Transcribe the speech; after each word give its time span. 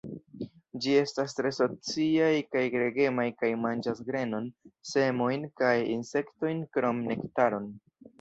Ĝi 0.83 0.93
estas 0.99 1.33
tre 1.39 1.49
sociaj 1.57 2.29
kaj 2.55 2.63
gregemaj 2.75 3.25
kaj 3.41 3.51
manĝas 3.65 4.01
grenon, 4.07 4.47
semojn 4.93 5.45
kaj 5.61 5.75
insektojn 5.97 6.65
krom 6.79 7.05
nektaron. 7.11 7.69